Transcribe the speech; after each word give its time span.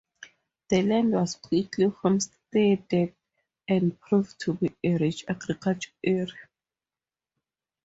The 0.69 0.81
land 0.81 1.11
was 1.11 1.35
quickly 1.35 1.85
homesteaded 1.85 3.13
and 3.67 3.99
proved 4.01 4.39
to 4.39 4.55
be 4.55 4.75
a 4.83 4.97
rich 4.97 5.23
agricultural 5.27 5.95
area. 6.03 6.49